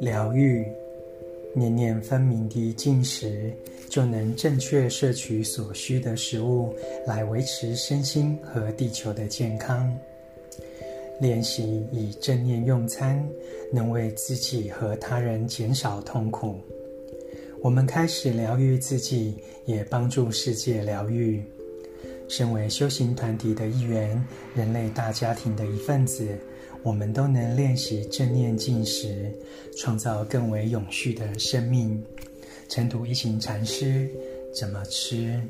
[0.00, 0.66] 疗愈，
[1.54, 3.52] 念念分明地进食，
[3.88, 6.74] 就能正确摄取所需的食物，
[7.06, 9.96] 来维持身心和地球的健康。
[11.20, 13.28] 练习以正念用餐，
[13.72, 16.56] 能为自己和他人减少痛苦。
[17.60, 19.34] 我们开始疗愈自己，
[19.66, 21.42] 也帮助世界疗愈。
[22.28, 24.22] 身为修行团体的一员，
[24.54, 26.38] 人类大家庭的一份子，
[26.82, 29.32] 我们都能练习正念进食，
[29.76, 32.02] 创造更为永续的生命。
[32.68, 34.08] 尘土一行禅师
[34.54, 35.40] 怎么吃？